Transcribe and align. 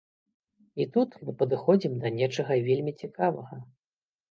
І 0.83 0.87
тут 0.95 1.09
мы 1.27 1.35
падыходзім 1.43 1.93
да 2.07 2.13
нечага 2.17 2.59
вельмі 2.71 2.97
цікавага. 3.03 3.63